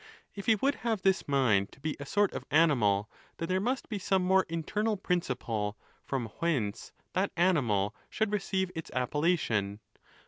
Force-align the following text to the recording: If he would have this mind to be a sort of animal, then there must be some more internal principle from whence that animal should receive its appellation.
If 0.33 0.47
he 0.47 0.55
would 0.55 0.73
have 0.81 1.03
this 1.03 1.27
mind 1.27 1.71
to 1.73 1.79
be 1.79 1.95
a 1.99 2.07
sort 2.07 2.33
of 2.33 2.43
animal, 2.49 3.07
then 3.37 3.49
there 3.49 3.59
must 3.61 3.87
be 3.87 3.99
some 3.99 4.23
more 4.23 4.47
internal 4.49 4.97
principle 4.97 5.77
from 6.03 6.25
whence 6.39 6.91
that 7.13 7.31
animal 7.37 7.93
should 8.09 8.31
receive 8.31 8.71
its 8.73 8.89
appellation. 8.95 9.79